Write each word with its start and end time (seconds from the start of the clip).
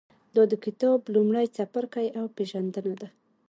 دا 0.35 0.43
د 0.51 0.53
کتاب 0.65 0.99
لومړی 1.15 1.45
څپرکی 1.55 2.07
او 2.19 2.25
پېژندنه 2.35 2.93
ده. 3.01 3.07